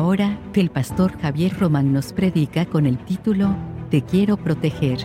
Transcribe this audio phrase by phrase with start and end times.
[0.00, 3.54] Ahora el pastor Javier Román nos predica con el título
[3.90, 5.00] Te quiero proteger.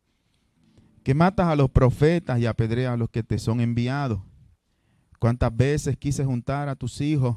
[1.05, 4.32] que matas a los profetas y apedreas a los que te son enviados.
[5.23, 7.37] ¿Cuántas veces quise juntar a tus hijos?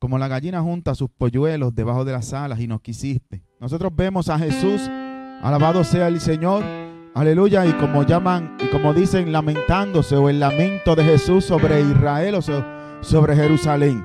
[0.00, 3.44] Como la gallina junta sus polluelos debajo de las alas y no quisiste.
[3.60, 4.80] Nosotros vemos a Jesús,
[5.40, 6.64] alabado sea el Señor,
[7.14, 12.34] aleluya, y como llaman, y como dicen, lamentándose o el lamento de Jesús sobre Israel
[12.34, 12.42] o
[13.00, 14.04] sobre Jerusalén.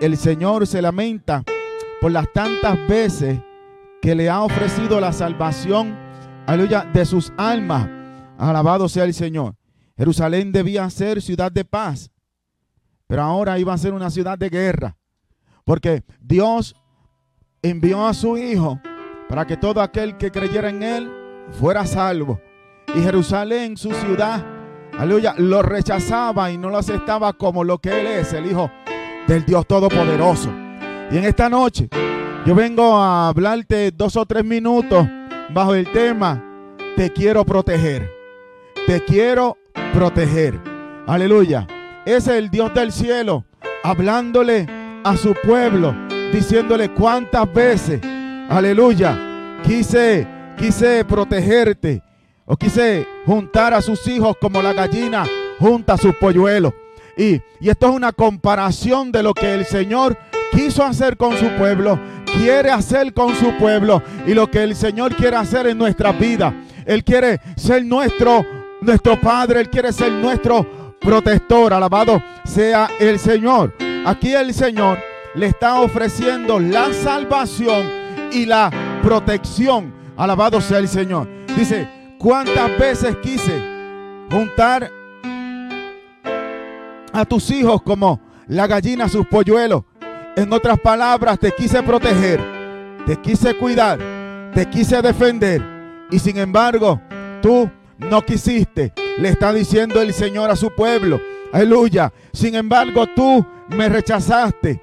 [0.00, 1.44] El Señor se lamenta
[2.00, 3.38] por las tantas veces
[4.02, 5.96] que le ha ofrecido la salvación,
[6.48, 7.88] aleluya, de sus almas.
[8.36, 9.59] Alabado sea el Señor.
[10.00, 12.10] Jerusalén debía ser ciudad de paz,
[13.06, 14.96] pero ahora iba a ser una ciudad de guerra,
[15.62, 16.74] porque Dios
[17.60, 18.80] envió a su Hijo
[19.28, 21.12] para que todo aquel que creyera en Él
[21.50, 22.40] fuera salvo.
[22.96, 24.42] Y Jerusalén, su ciudad,
[24.98, 28.70] aleluya, lo rechazaba y no lo aceptaba como lo que Él es, el Hijo
[29.28, 30.48] del Dios Todopoderoso.
[31.10, 31.90] Y en esta noche
[32.46, 35.06] yo vengo a hablarte dos o tres minutos
[35.52, 36.42] bajo el tema,
[36.96, 38.10] te quiero proteger.
[38.86, 39.58] Te quiero
[39.92, 40.60] proteger.
[41.06, 41.66] Aleluya.
[42.06, 43.44] Es el Dios del cielo
[43.82, 44.66] hablándole
[45.04, 45.94] a su pueblo,
[46.32, 48.00] diciéndole cuántas veces,
[48.48, 50.26] aleluya, quise,
[50.58, 52.02] quise protegerte
[52.44, 55.24] o quise juntar a sus hijos como la gallina
[55.58, 56.72] junta a sus polluelos.
[57.16, 60.16] Y, y esto es una comparación de lo que el Señor
[60.52, 61.98] quiso hacer con su pueblo,
[62.38, 66.54] quiere hacer con su pueblo y lo que el Señor quiere hacer en nuestra vida.
[66.86, 68.44] Él quiere ser nuestro,
[68.80, 71.72] nuestro Padre, Él quiere ser nuestro protector.
[71.72, 73.74] Alabado sea el Señor.
[74.04, 74.98] Aquí el Señor
[75.34, 77.86] le está ofreciendo la salvación
[78.32, 78.70] y la
[79.02, 79.92] protección.
[80.16, 81.28] Alabado sea el Señor.
[81.56, 81.88] Dice,
[82.18, 83.62] ¿cuántas veces quise
[84.30, 84.90] juntar
[87.12, 89.84] a tus hijos como la gallina a sus polluelos?
[90.36, 92.40] En otras palabras, te quise proteger,
[93.04, 93.98] te quise cuidar,
[94.54, 95.62] te quise defender.
[96.10, 97.00] Y sin embargo,
[97.42, 98.92] tú no quisiste.
[99.18, 101.20] Le está diciendo el Señor a su pueblo.
[101.52, 102.12] Aleluya.
[102.32, 104.80] Sin embargo, tú me rechazaste.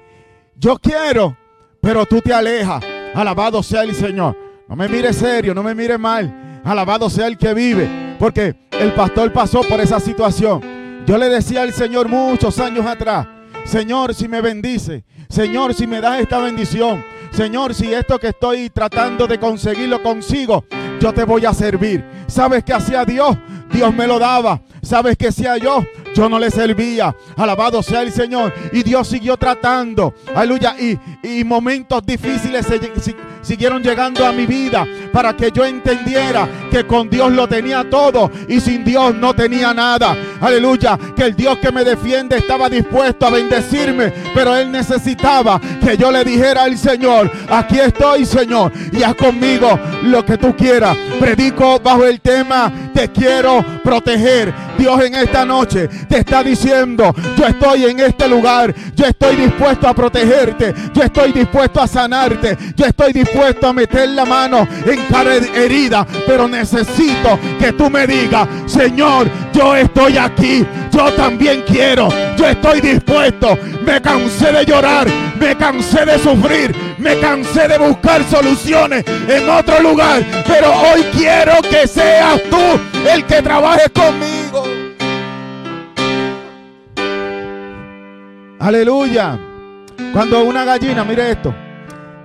[0.56, 1.36] Yo quiero,
[1.80, 2.82] pero tú te alejas.
[3.14, 4.36] Alabado sea el Señor.
[4.68, 6.60] No me mire serio, no me mire mal.
[6.64, 8.16] Alabado sea el que vive.
[8.18, 10.78] Porque el pastor pasó por esa situación.
[11.06, 13.26] Yo le decía al Señor muchos años atrás,
[13.64, 17.02] Señor, si me bendice, Señor, si me das esta bendición,
[17.38, 20.64] Señor, si esto que estoy tratando de conseguirlo consigo,
[20.98, 22.04] yo te voy a servir.
[22.26, 23.38] ¿Sabes que hacía Dios?
[23.72, 24.60] Dios me lo daba.
[24.88, 25.84] ¿Sabes que hacía yo?
[26.14, 27.14] Yo no le servía.
[27.36, 28.54] Alabado sea el Señor.
[28.72, 30.14] Y Dios siguió tratando.
[30.34, 30.76] Aleluya.
[30.80, 36.48] Y, y momentos difíciles se, si, siguieron llegando a mi vida para que yo entendiera
[36.70, 40.16] que con Dios lo tenía todo y sin Dios no tenía nada.
[40.40, 40.98] Aleluya.
[41.14, 44.10] Que el Dios que me defiende estaba dispuesto a bendecirme.
[44.34, 48.72] Pero Él necesitaba que yo le dijera al Señor, aquí estoy Señor.
[48.92, 50.96] Y haz conmigo lo que tú quieras.
[51.20, 54.54] Predico bajo el tema, te quiero proteger.
[54.78, 59.88] Dios en esta noche te está diciendo, yo estoy en este lugar, yo estoy dispuesto
[59.88, 65.04] a protegerte, yo estoy dispuesto a sanarte, yo estoy dispuesto a meter la mano en
[65.10, 72.08] cada herida, pero necesito que tú me digas, Señor, yo estoy aquí, yo también quiero,
[72.36, 75.08] yo estoy dispuesto, me cansé de llorar,
[75.40, 81.54] me cansé de sufrir, me cansé de buscar soluciones en otro lugar, pero hoy quiero
[81.62, 84.37] que seas tú el que trabaje conmigo.
[88.68, 89.40] Aleluya.
[90.12, 91.54] Cuando una gallina, mire esto.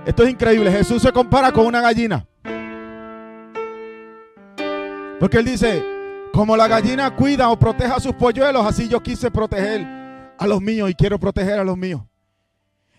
[0.04, 0.70] Esto es increíble.
[0.70, 2.26] Jesús se compara con una gallina.
[5.18, 5.82] Porque él dice,
[6.34, 9.86] como la gallina cuida o protege a sus polluelos, así yo quise proteger
[10.36, 12.02] a los míos y quiero proteger a los míos.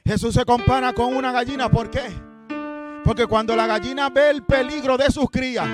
[0.04, 1.70] Jesús se compara con una gallina.
[1.70, 2.02] ¿Por qué?
[3.04, 5.68] Porque cuando la gallina ve el peligro de sus crías,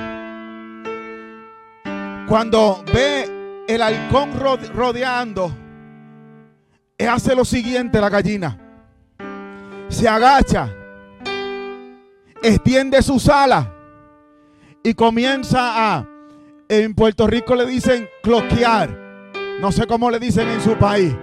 [2.28, 4.34] cuando ve el halcón
[4.74, 5.56] rodeando,
[7.08, 8.58] hace lo siguiente la gallina.
[9.90, 10.70] Se agacha,
[12.42, 13.68] extiende sus alas
[14.84, 16.08] y comienza a,
[16.70, 18.90] en Puerto Rico le dicen cloquear.
[19.60, 21.14] No sé cómo le dicen en su país.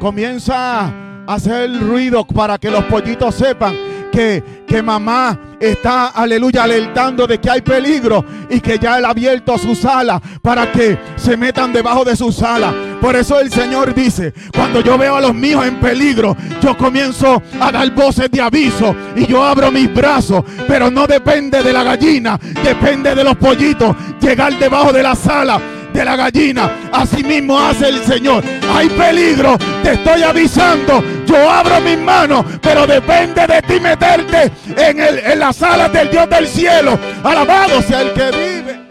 [0.00, 0.92] Comienza a
[1.26, 3.76] hacer ruido para que los pollitos sepan
[4.10, 9.10] que, que mamá está, aleluya, alertando de que hay peligro y que ya Él ha
[9.10, 12.74] abierto sus alas para que se metan debajo de sus alas.
[13.00, 17.42] Por eso el Señor dice, cuando yo veo a los míos en peligro, yo comienzo
[17.60, 21.82] a dar voces de aviso y yo abro mis brazos, pero no depende de la
[21.82, 25.60] gallina, depende de los pollitos, llegar debajo de la sala
[25.94, 26.90] de la gallina.
[26.92, 28.44] Así mismo hace el Señor.
[28.68, 31.02] Hay peligro, te estoy avisando.
[31.24, 36.10] Yo abro mis manos, pero depende de ti meterte en, el, en las alas del
[36.10, 36.98] Dios del cielo.
[37.22, 38.84] Alabado sea el que vive.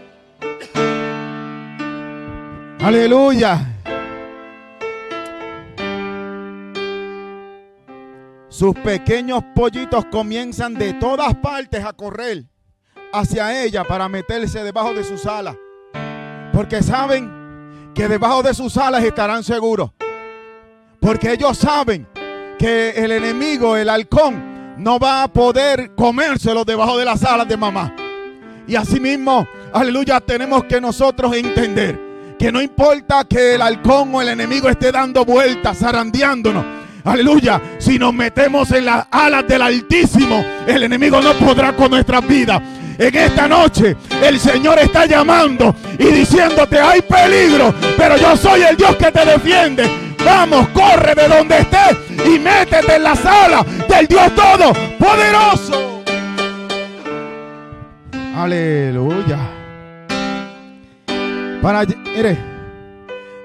[2.80, 3.70] Aleluya.
[8.48, 12.44] Sus pequeños pollitos comienzan de todas partes a correr
[13.12, 15.56] hacia ella para meterse debajo de sus alas.
[16.54, 19.90] Porque saben que debajo de sus alas estarán seguros.
[21.00, 22.06] Porque ellos saben
[22.56, 27.56] que el enemigo, el halcón, no va a poder comérselo debajo de las alas de
[27.56, 27.94] mamá.
[28.68, 34.28] Y asimismo, aleluya, tenemos que nosotros entender que no importa que el halcón o el
[34.28, 36.64] enemigo esté dando vueltas, zarandeándonos.
[37.02, 42.26] Aleluya, si nos metemos en las alas del Altísimo, el enemigo no podrá con nuestras
[42.26, 42.62] vidas.
[42.98, 48.76] En esta noche el Señor está llamando y diciéndote hay peligro, pero yo soy el
[48.76, 50.14] Dios que te defiende.
[50.24, 56.02] Vamos, corre de donde estés y métete en la sala del Dios Todopoderoso.
[58.36, 59.38] Aleluya.
[61.60, 61.82] Para,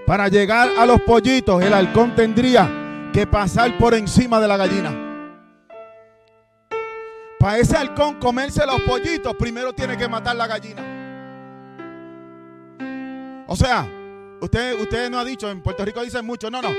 [0.06, 2.70] para llegar a los pollitos, el halcón tendría
[3.14, 5.09] que pasar por encima de la gallina.
[7.40, 10.84] Para ese halcón comerse los pollitos, primero tiene que matar la gallina.
[13.48, 13.88] O sea,
[14.42, 16.70] usted, usted no ha dicho, en Puerto Rico dicen mucho, no, no.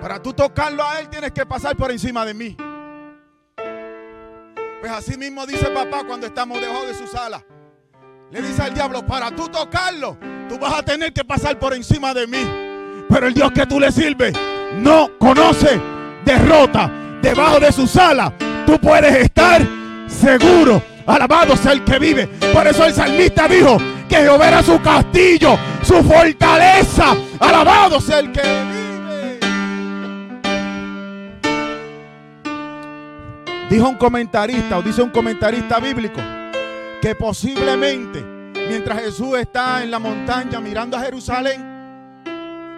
[0.00, 2.56] Para tú tocarlo a él tienes que pasar por encima de mí.
[4.80, 7.44] Pues así mismo dice papá cuando estamos debajo de su sala.
[8.30, 10.16] Le dice al diablo, para tú tocarlo,
[10.48, 13.04] tú vas a tener que pasar por encima de mí.
[13.06, 14.32] Pero el Dios que tú le sirves
[14.76, 15.78] no conoce
[16.24, 16.90] derrota
[17.20, 18.32] debajo de su sala
[18.66, 19.62] tú puedes estar
[20.08, 20.82] seguro.
[21.06, 22.26] Alabado sea el que vive.
[22.52, 23.78] Por eso el salmista dijo
[24.08, 27.16] que Jehová era su castillo, su fortaleza.
[27.38, 28.76] Alabado sea el que vive.
[33.70, 36.20] Dijo un comentarista o dice un comentarista bíblico
[37.02, 38.24] que posiblemente
[38.68, 41.76] mientras Jesús está en la montaña mirando a Jerusalén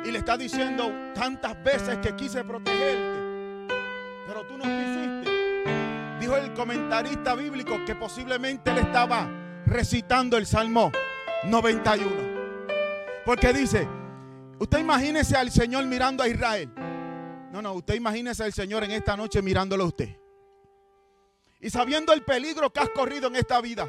[0.05, 3.69] y le está diciendo tantas veces que quise protegerte,
[4.27, 4.65] pero tú no
[6.59, 9.31] comentarista bíblico que posiblemente él estaba
[9.65, 10.91] recitando el Salmo
[11.45, 12.11] 91.
[13.25, 13.87] Porque dice,
[14.59, 16.69] usted imagínese al Señor mirando a Israel.
[17.53, 20.09] No, no, usted imagínese al Señor en esta noche mirándolo a usted.
[21.61, 23.89] Y sabiendo el peligro que has corrido en esta vida.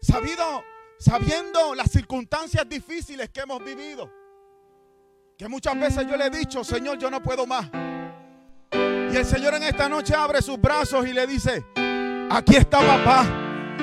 [0.00, 0.62] Sabido,
[0.96, 4.08] sabiendo las circunstancias difíciles que hemos vivido.
[5.36, 7.68] Que muchas veces yo le he dicho, Señor, yo no puedo más.
[9.14, 11.64] Y el Señor en esta noche abre sus brazos y le dice,
[12.28, 13.24] aquí está papá,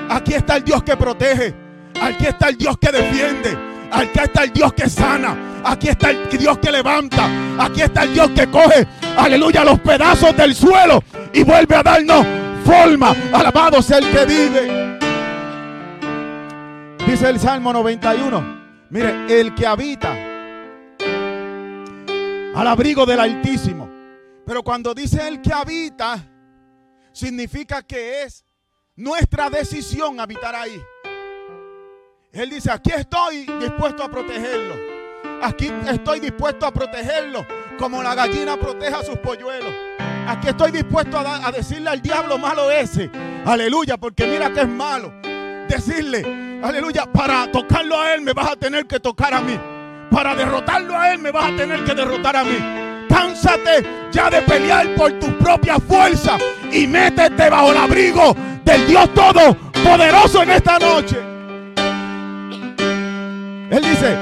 [0.10, 1.56] aquí está el Dios que protege,
[2.02, 3.58] aquí está el Dios que defiende,
[3.94, 8.14] aquí está el Dios que sana, aquí está el Dios que levanta, aquí está el
[8.14, 8.86] Dios que coge,
[9.16, 11.02] aleluya, los pedazos del suelo
[11.32, 12.26] y vuelve a darnos
[12.66, 13.16] forma.
[13.32, 15.00] Alabado sea el que vive.
[17.08, 18.60] Dice el Salmo 91.
[18.90, 20.12] Mire, el que habita
[22.54, 23.91] al abrigo del Altísimo
[24.52, 26.22] pero cuando dice el que habita,
[27.14, 28.44] significa que es
[28.98, 30.78] nuestra decisión habitar ahí.
[32.34, 34.76] Él dice, aquí estoy dispuesto a protegerlo.
[35.42, 37.48] Aquí estoy dispuesto a protegerlo
[37.80, 39.74] como la gallina protege a sus polluelos.
[40.28, 43.10] Aquí estoy dispuesto a, a, decirle al diablo malo ese.
[43.46, 45.14] Aleluya, porque mira que es malo.
[45.70, 49.58] Decirle, aleluya, para tocarlo a él me vas a tener que tocar a mí.
[50.12, 52.81] Para derrotarlo a él me vas a tener que derrotar a mí.
[53.22, 56.40] Cánsate ya de pelear por tu propia fuerza
[56.72, 58.36] y métete bajo el abrigo
[58.66, 61.18] del Dios Todopoderoso en esta noche.
[63.70, 64.18] Él dice,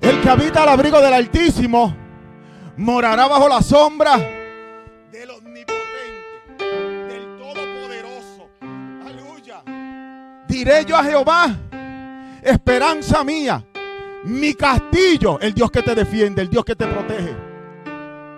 [0.00, 1.96] el que habita al abrigo del Altísimo
[2.76, 4.16] morará bajo la sombra
[5.10, 6.64] del Omnipotente,
[7.08, 8.50] del Todopoderoso.
[9.04, 9.62] Aleluya.
[10.46, 11.56] Diré yo a Jehová,
[12.40, 13.64] esperanza mía,
[14.22, 17.47] mi castillo, el Dios que te defiende, el Dios que te protege.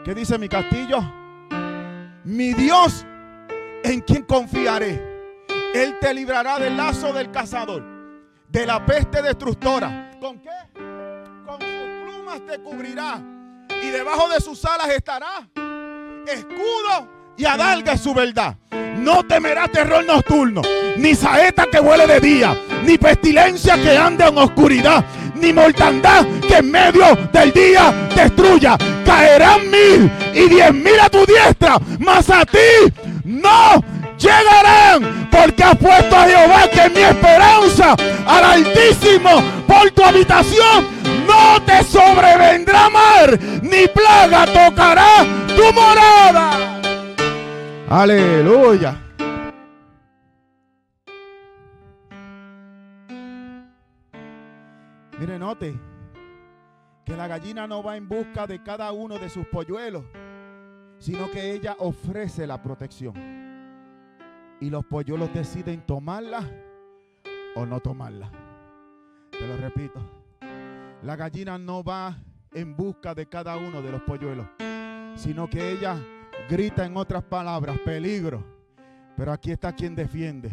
[0.04, 1.00] ¿Qué dice mi castillo?
[2.24, 3.04] Mi Dios,
[3.84, 5.00] en quien confiaré.
[5.74, 7.82] Él te librará del lazo del cazador,
[8.48, 10.10] de la peste destructora.
[10.18, 10.50] ¿Con qué?
[11.44, 13.20] Con sus plumas te cubrirá
[13.82, 15.48] y debajo de sus alas estará
[16.26, 18.56] escudo y adalga su verdad.
[18.96, 20.62] No temerá terror nocturno,
[20.96, 25.04] ni saeta que huele de día, ni pestilencia que ande en oscuridad,
[25.40, 28.76] ni mortandad que en medio del día destruya.
[29.04, 32.92] Caerán mil y diez mil a tu diestra, mas a ti
[33.24, 33.82] no
[34.18, 41.00] llegarán, porque has puesto a Jehová que mi esperanza, al Altísimo por tu habitación.
[41.26, 45.24] No te sobrevendrá mar, ni plaga tocará
[45.56, 46.80] tu morada.
[47.88, 49.09] Aleluya.
[55.20, 55.78] Mire, note
[57.04, 60.02] que la gallina no va en busca de cada uno de sus polluelos,
[60.98, 63.12] sino que ella ofrece la protección.
[64.62, 66.42] Y los polluelos deciden tomarla
[67.54, 68.30] o no tomarla.
[69.30, 70.00] Te lo repito.
[71.02, 72.16] La gallina no va
[72.54, 74.46] en busca de cada uno de los polluelos,
[75.16, 75.98] sino que ella
[76.48, 78.42] grita en otras palabras, peligro.
[79.18, 80.50] Pero aquí está quien defiende.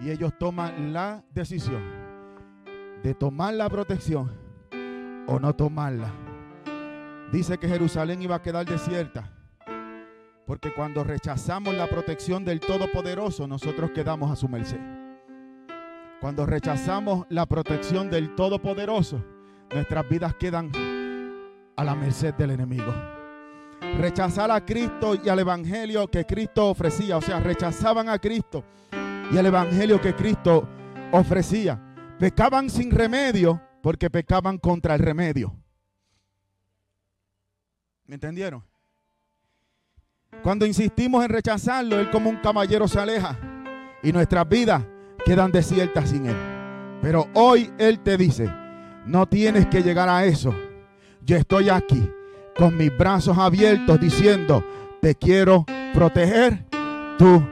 [0.00, 2.07] Y ellos toman la decisión
[3.02, 4.32] de tomar la protección
[5.26, 6.10] o no tomarla.
[7.32, 9.30] Dice que Jerusalén iba a quedar desierta.
[10.46, 14.80] Porque cuando rechazamos la protección del Todopoderoso, nosotros quedamos a su merced.
[16.22, 19.22] Cuando rechazamos la protección del Todopoderoso,
[19.70, 20.72] nuestras vidas quedan
[21.76, 22.92] a la merced del enemigo.
[23.98, 27.18] Rechazar a Cristo y al Evangelio que Cristo ofrecía.
[27.18, 28.64] O sea, rechazaban a Cristo
[29.30, 30.66] y al Evangelio que Cristo
[31.12, 31.87] ofrecía.
[32.18, 35.54] Pecaban sin remedio porque pecaban contra el remedio.
[38.06, 38.64] ¿Me entendieron?
[40.42, 43.38] Cuando insistimos en rechazarlo, Él como un caballero se aleja
[44.02, 44.82] y nuestras vidas
[45.24, 46.36] quedan desiertas sin Él.
[47.02, 48.52] Pero hoy Él te dice,
[49.06, 50.54] no tienes que llegar a eso.
[51.24, 52.10] Yo estoy aquí
[52.56, 54.64] con mis brazos abiertos diciendo,
[55.00, 56.64] te quiero proteger,
[57.18, 57.42] tú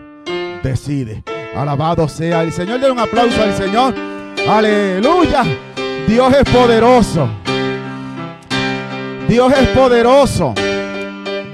[0.63, 1.23] decides.
[1.55, 2.81] Alabado sea el Señor.
[2.81, 4.16] Den un aplauso al Señor.
[4.49, 5.43] Aleluya.
[6.07, 7.29] Dios es poderoso.
[9.29, 10.55] Dios es poderoso.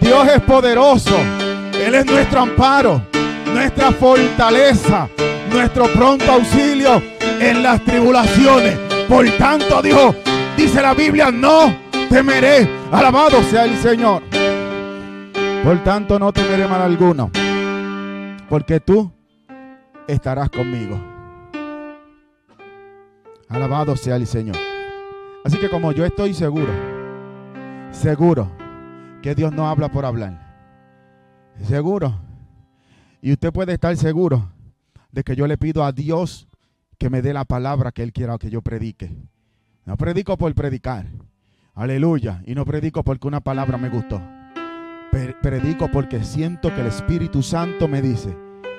[0.00, 1.16] Dios es poderoso.
[1.72, 3.02] Él es nuestro amparo,
[3.52, 5.08] nuestra fortaleza,
[5.50, 7.02] nuestro pronto auxilio
[7.40, 8.78] en las tribulaciones.
[9.08, 10.14] Por tanto, dijo,
[10.56, 11.74] dice la Biblia, no
[12.10, 12.68] temeré.
[12.92, 14.22] Alabado sea el Señor.
[15.64, 17.30] Por tanto, no temeré mal alguno.
[18.50, 19.10] Porque tú
[20.06, 21.11] estarás conmigo.
[23.52, 24.56] Alabado sea el Señor.
[25.44, 26.72] Así que como yo estoy seguro,
[27.90, 28.50] seguro
[29.20, 30.56] que Dios no habla por hablar.
[31.62, 32.18] Seguro.
[33.20, 34.50] Y usted puede estar seguro
[35.10, 36.48] de que yo le pido a Dios
[36.96, 39.14] que me dé la palabra que Él quiera que yo predique.
[39.84, 41.06] No predico por predicar.
[41.74, 42.42] Aleluya.
[42.46, 44.22] Y no predico porque una palabra me gustó.
[45.42, 48.34] Predico porque siento que el Espíritu Santo me dice,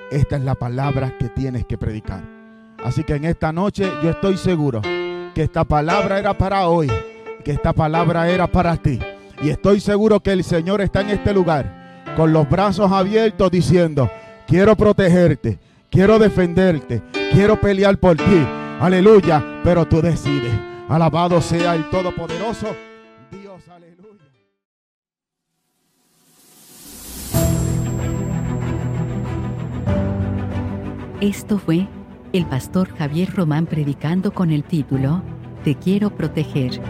[0.09, 2.42] esta es la palabra que tienes que predicar.
[2.83, 6.91] Así que en esta noche yo estoy seguro que esta palabra era para hoy,
[7.43, 8.99] que esta palabra era para ti.
[9.41, 14.09] Y estoy seguro que el Señor está en este lugar con los brazos abiertos diciendo,
[14.47, 15.59] quiero protegerte,
[15.89, 18.47] quiero defenderte, quiero pelear por ti.
[18.79, 20.53] Aleluya, pero tú decides.
[20.89, 22.67] Alabado sea el Todopoderoso.
[23.31, 24.23] Dios, aleluya.
[31.21, 31.87] Esto fue
[32.33, 35.21] el pastor Javier Román predicando con el título
[35.63, 36.81] Te quiero proteger.